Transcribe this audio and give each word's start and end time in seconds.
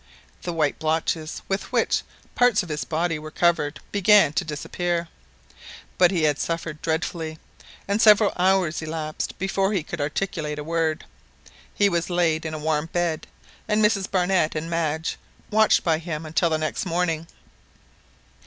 The 0.41 0.51
white 0.51 0.79
blotches 0.79 1.43
with 1.47 1.71
which 1.71 2.01
parts 2.33 2.63
of 2.63 2.69
his 2.69 2.83
body 2.85 3.19
were 3.19 3.29
covered 3.29 3.79
began 3.91 4.33
to 4.33 4.43
disappear; 4.43 5.09
but 5.99 6.09
he 6.09 6.23
had 6.23 6.39
suffered 6.39 6.81
dreadfully, 6.81 7.37
and 7.87 8.01
several 8.01 8.33
hours 8.35 8.81
elapsed 8.81 9.37
before 9.37 9.73
he 9.73 9.83
could 9.83 10.01
articulate 10.01 10.57
a 10.57 10.63
word. 10.63 11.05
He 11.75 11.87
was 11.87 12.09
laid 12.09 12.47
in 12.47 12.55
a 12.55 12.57
warm 12.57 12.87
bed, 12.87 13.27
and 13.67 13.85
Mrs 13.85 14.09
Barnett 14.09 14.55
and 14.55 14.71
Madge 14.71 15.17
watched 15.51 15.83
by 15.83 15.99
him 15.99 16.25
until 16.25 16.49
the 16.49 16.57
next 16.57 16.83
morning. 16.87 17.27